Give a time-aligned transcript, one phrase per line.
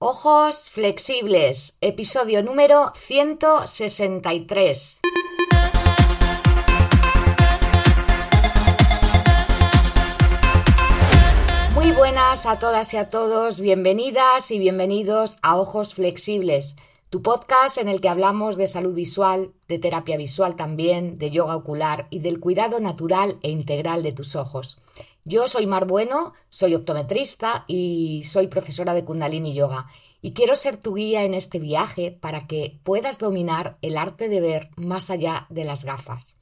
[0.00, 5.00] Ojos flexibles, episodio número 163.
[11.74, 16.76] Muy buenas a todas y a todos, bienvenidas y bienvenidos a Ojos Flexibles,
[17.10, 21.56] tu podcast en el que hablamos de salud visual, de terapia visual también, de yoga
[21.56, 24.82] ocular y del cuidado natural e integral de tus ojos.
[25.24, 29.86] Yo soy Mar Bueno, soy optometrista y soy profesora de Kundalini Yoga.
[30.20, 34.40] Y quiero ser tu guía en este viaje para que puedas dominar el arte de
[34.40, 36.38] ver más allá de las gafas.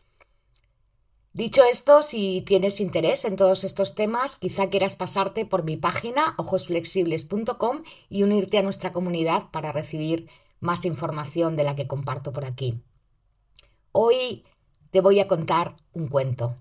[1.32, 6.34] Dicho esto, si tienes interés en todos estos temas, quizá quieras pasarte por mi página
[6.38, 12.45] ojosflexibles.com y unirte a nuestra comunidad para recibir más información de la que comparto por
[12.45, 12.83] aquí.
[13.92, 14.45] Hoy
[14.91, 16.55] te voy a contar un cuento.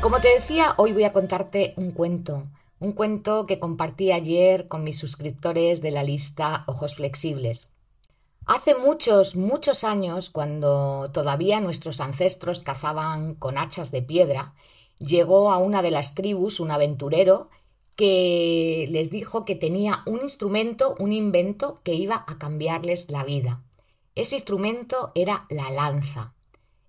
[0.00, 2.46] Como te decía, hoy voy a contarte un cuento,
[2.78, 7.72] un cuento que compartí ayer con mis suscriptores de la lista Ojos Flexibles.
[8.46, 14.54] Hace muchos, muchos años, cuando todavía nuestros ancestros cazaban con hachas de piedra,
[14.98, 17.50] llegó a una de las tribus un aventurero
[17.96, 23.62] que les dijo que tenía un instrumento, un invento que iba a cambiarles la vida.
[24.14, 26.34] Ese instrumento era la lanza.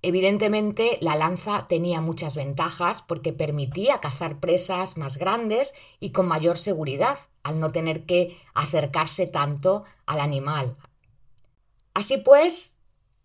[0.01, 6.57] Evidentemente, la lanza tenía muchas ventajas porque permitía cazar presas más grandes y con mayor
[6.57, 10.77] seguridad, al no tener que acercarse tanto al animal.
[11.93, 12.76] Así pues,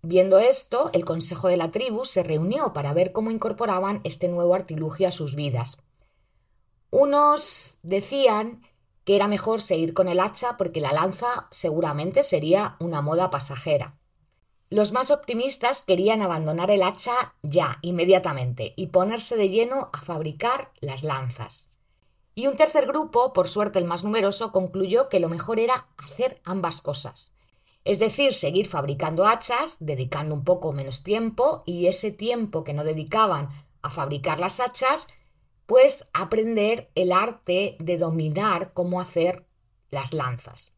[0.03, 4.55] viendo esto, el consejo de la tribu se reunió para ver cómo incorporaban este nuevo
[4.55, 5.78] artilugio a sus vidas.
[6.91, 8.62] Unos decían
[9.05, 13.97] que era mejor seguir con el hacha porque la lanza seguramente sería una moda pasajera.
[14.70, 20.73] Los más optimistas querían abandonar el hacha ya, inmediatamente, y ponerse de lleno a fabricar
[20.80, 21.69] las lanzas.
[22.34, 26.41] Y un tercer grupo, por suerte el más numeroso, concluyó que lo mejor era hacer
[26.45, 27.34] ambas cosas.
[27.85, 32.85] Es decir, seguir fabricando hachas, dedicando un poco menos tiempo, y ese tiempo que no
[32.85, 33.48] dedicaban
[33.83, 35.09] a fabricar las hachas,
[35.67, 39.47] pues aprender el arte de dominar cómo hacer
[39.91, 40.75] las lanzas.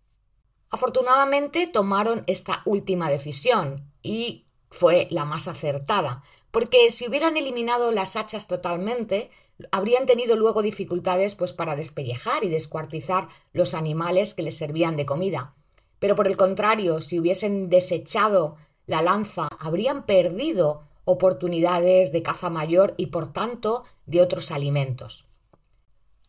[0.70, 8.16] Afortunadamente tomaron esta última decisión y fue la más acertada, porque si hubieran eliminado las
[8.16, 9.30] hachas totalmente,
[9.70, 15.06] habrían tenido luego dificultades pues para despellejar y descuartizar los animales que les servían de
[15.06, 15.54] comida.
[15.98, 18.56] Pero por el contrario, si hubiesen desechado
[18.86, 25.26] la lanza, habrían perdido oportunidades de caza mayor y por tanto de otros alimentos.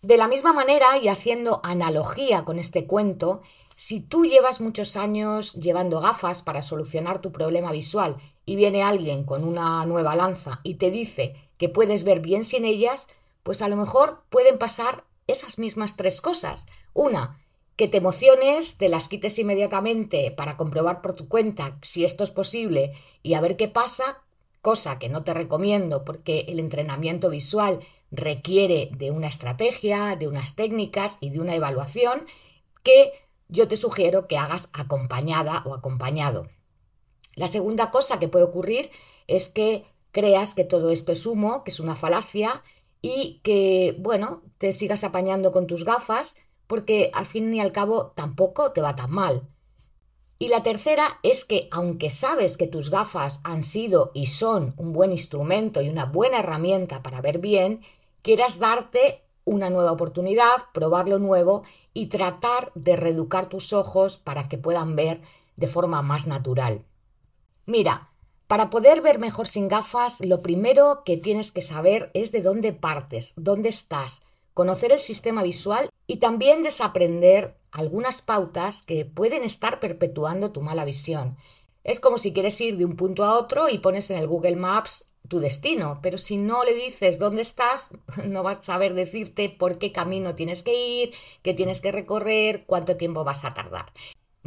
[0.02, 3.42] De la misma manera, y haciendo analogía con este cuento,
[3.76, 8.16] si tú llevas muchos años llevando gafas para solucionar tu problema visual
[8.46, 12.66] y viene alguien con una nueva lanza y te dice que puedes ver bien sin
[12.66, 13.09] ellas,
[13.44, 16.68] pues a lo mejor pueden pasar esas mismas tres cosas.
[16.94, 17.42] Una,
[17.75, 22.31] que te emociones, te las quites inmediatamente para comprobar por tu cuenta si esto es
[22.31, 24.24] posible y a ver qué pasa,
[24.62, 27.80] cosa que no te recomiendo porque el entrenamiento visual
[28.12, 32.25] requiere de una estrategia, de unas técnicas y de una evaluación
[32.81, 33.12] que
[33.47, 36.47] yo te sugiero que hagas acompañada o acompañado.
[37.35, 38.90] La segunda cosa que puede ocurrir
[39.28, 42.64] es que creas que todo esto es humo, que es una falacia
[43.02, 46.38] y que, bueno, te sigas apañando con tus gafas
[46.68, 49.48] porque al fin y al cabo tampoco te va tan mal.
[50.38, 54.92] Y la tercera es que aunque sabes que tus gafas han sido y son un
[54.92, 57.81] buen instrumento y una buena herramienta para ver bien,
[58.22, 64.50] quieras darte una nueva oportunidad, probar lo nuevo y tratar de reeducar tus ojos para
[64.50, 65.22] que puedan ver
[65.56, 66.84] de forma más natural.
[67.66, 68.09] Mira,
[68.47, 72.74] para poder ver mejor sin gafas, lo primero que tienes que saber es de dónde
[72.74, 79.79] partes, dónde estás, conocer el sistema visual y también desaprender algunas pautas que pueden estar
[79.79, 81.38] perpetuando tu mala visión.
[81.83, 84.55] Es como si quieres ir de un punto a otro y pones en el Google
[84.55, 87.89] Maps tu destino, pero si no le dices dónde estás,
[88.25, 92.66] no vas a saber decirte por qué camino tienes que ir, qué tienes que recorrer,
[92.66, 93.85] cuánto tiempo vas a tardar.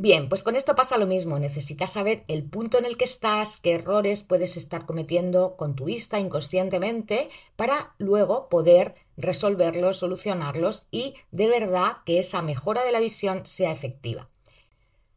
[0.00, 3.56] Bien, pues con esto pasa lo mismo, necesitas saber el punto en el que estás,
[3.56, 11.15] qué errores puedes estar cometiendo con tu vista inconscientemente para luego poder resolverlos, solucionarlos y
[11.33, 14.31] de verdad que esa mejora de la visión sea efectiva.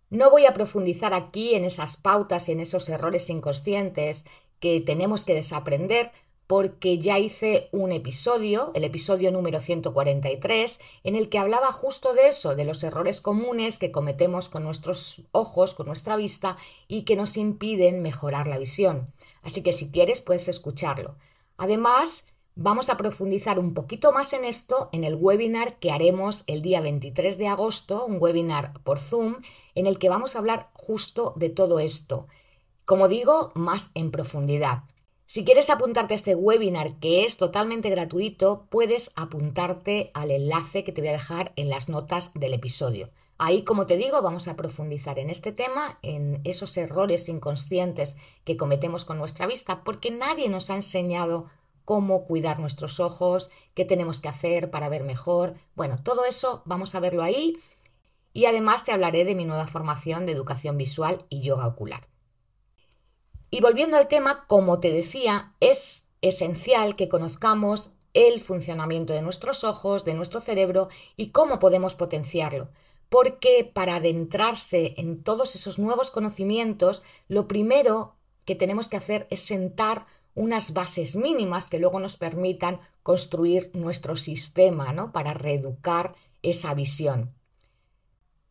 [0.10, 4.26] No voy a profundizar aquí en esas pautas y en esos errores inconscientes
[4.60, 6.12] que tenemos que desaprender
[6.52, 12.28] porque ya hice un episodio, el episodio número 143, en el que hablaba justo de
[12.28, 16.58] eso, de los errores comunes que cometemos con nuestros ojos, con nuestra vista
[16.90, 19.14] y que nos impiden mejorar la visión.
[19.44, 21.16] Así que si quieres puedes escucharlo.
[21.56, 22.26] Además,
[22.56, 26.82] Vamos a profundizar un poquito más en esto en el webinar que haremos el día
[26.82, 29.38] 23 de agosto, un webinar por Zoom,
[29.74, 32.28] en el que vamos a hablar justo de todo esto.
[32.84, 34.84] Como digo, más en profundidad.
[35.34, 40.92] Si quieres apuntarte a este webinar que es totalmente gratuito, puedes apuntarte al enlace que
[40.92, 43.12] te voy a dejar en las notas del episodio.
[43.38, 48.58] Ahí, como te digo, vamos a profundizar en este tema, en esos errores inconscientes que
[48.58, 51.46] cometemos con nuestra vista, porque nadie nos ha enseñado
[51.86, 55.54] cómo cuidar nuestros ojos, qué tenemos que hacer para ver mejor.
[55.76, 57.56] Bueno, todo eso vamos a verlo ahí
[58.34, 62.12] y además te hablaré de mi nueva formación de educación visual y yoga ocular.
[63.52, 69.66] Y volviendo al tema, como te decía, es esencial que conozcamos el funcionamiento de nuestros
[69.66, 70.88] ojos, de nuestro cerebro
[71.18, 72.70] y cómo podemos potenciarlo.
[73.10, 78.16] Porque para adentrarse en todos esos nuevos conocimientos, lo primero
[78.46, 84.16] que tenemos que hacer es sentar unas bases mínimas que luego nos permitan construir nuestro
[84.16, 85.12] sistema ¿no?
[85.12, 87.36] para reeducar esa visión.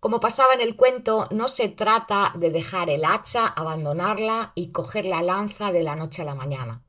[0.00, 5.04] Como pasaba en el cuento, no se trata de dejar el hacha, abandonarla y coger
[5.04, 6.82] la lanza de la noche a la mañana.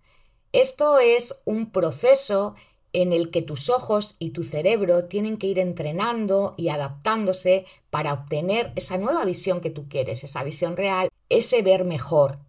[0.53, 2.55] Esto es un proceso
[2.93, 8.13] en el que tus ojos y tu cerebro tienen que ir entrenando y adaptándose para
[8.13, 12.39] obtener esa nueva visión que tú quieres, esa visión real, ese ver mejor,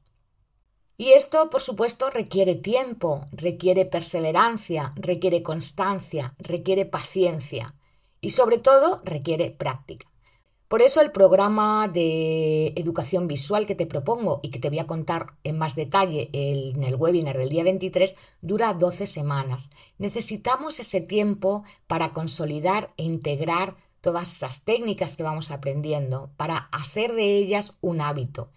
[1.03, 7.75] y esto, por supuesto, requiere tiempo, requiere perseverancia, requiere constancia, requiere paciencia
[8.21, 10.12] y sobre todo requiere práctica.
[10.73, 14.87] Por eso el programa de educación visual que te propongo y que te voy a
[14.87, 19.71] contar en más detalle en el webinar del día 23 dura 12 semanas.
[19.99, 27.13] Necesitamos ese tiempo para consolidar e integrar todas esas técnicas que vamos aprendiendo, para hacer
[27.13, 28.49] de ellas un hábito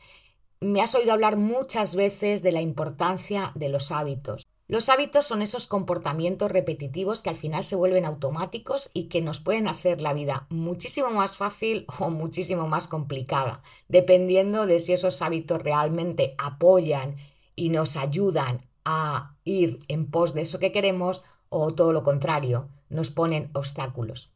[0.62, 4.48] me has oído hablar muchas veces de la importancia de los hábitos.
[4.68, 9.40] Los hábitos son esos comportamientos repetitivos que al final se vuelven automáticos y que nos
[9.40, 15.22] pueden hacer la vida muchísimo más fácil o muchísimo más complicada, dependiendo de si esos
[15.22, 17.16] hábitos realmente apoyan
[17.56, 22.70] y nos ayudan a ir en pos de eso que queremos o todo lo contrario,
[22.90, 24.32] nos ponen obstáculos.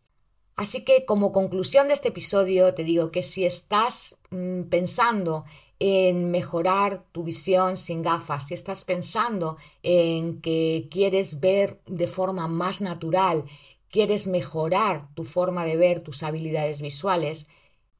[0.56, 5.46] Así que como conclusión de este episodio te digo que si estás mm, pensando
[5.80, 12.48] en mejorar tu visión sin gafas, si estás pensando en que quieres ver de forma
[12.48, 13.46] más natural,
[13.90, 17.48] quieres mejorar tu forma de ver, tus habilidades visuales,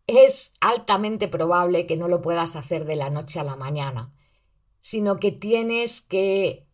[0.08, 4.14] es altamente probable que no lo puedas hacer de la noche a la mañana,
[4.82, 6.68] sino que tienes que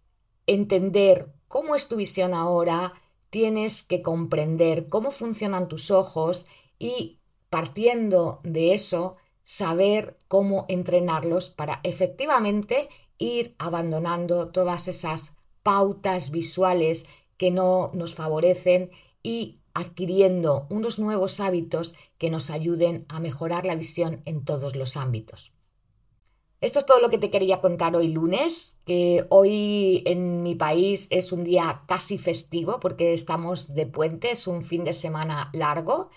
[0.48, 2.94] entender cómo es tu visión ahora,
[3.30, 6.48] tienes que comprender cómo funcionan tus ojos
[6.80, 7.20] y
[7.50, 17.06] partiendo de eso, saber cómo entrenarlos para efectivamente ir abandonando todas esas pautas visuales
[17.38, 18.92] que no nos favorecen
[19.24, 24.98] y adquiriendo unos nuevos hábitos que nos ayuden a mejorar la visión en todos los
[24.98, 25.54] ámbitos.
[26.60, 31.08] Esto es todo lo que te quería contar hoy lunes, que hoy en mi país
[31.12, 36.10] es un día casi festivo porque estamos de puente, es un fin de semana largo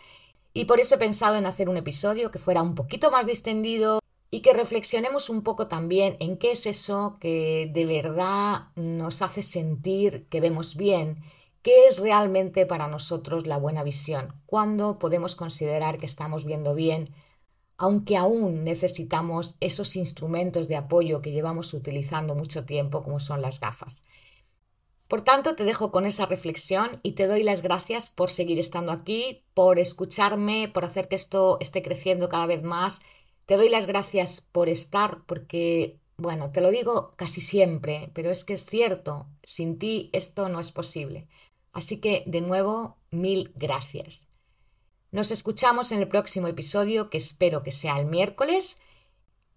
[0.52, 4.00] y por eso he pensado en hacer un episodio que fuera un poquito más distendido
[4.30, 9.42] y que reflexionemos un poco también en qué es eso que de verdad nos hace
[9.42, 11.22] sentir que vemos bien,
[11.62, 17.14] qué es realmente para nosotros la buena visión, cuándo podemos considerar que estamos viendo bien,
[17.78, 23.60] aunque aún necesitamos esos instrumentos de apoyo que llevamos utilizando mucho tiempo como son las
[23.60, 24.04] gafas.
[25.08, 28.92] Por tanto, te dejo con esa reflexión y te doy las gracias por seguir estando
[28.92, 33.00] aquí, por escucharme, por hacer que esto esté creciendo cada vez más.
[33.48, 38.44] Te doy las gracias por estar porque, bueno, te lo digo casi siempre, pero es
[38.44, 41.28] que es cierto, sin ti esto no es posible.
[41.72, 44.28] Así que, de nuevo, mil gracias.
[45.12, 48.82] Nos escuchamos en el próximo episodio, que espero que sea el miércoles.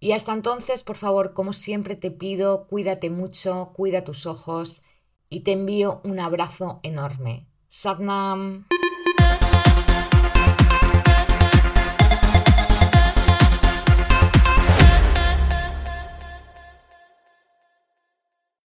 [0.00, 4.84] Y hasta entonces, por favor, como siempre te pido, cuídate mucho, cuida tus ojos
[5.28, 7.46] y te envío un abrazo enorme.
[7.68, 8.64] Satnam.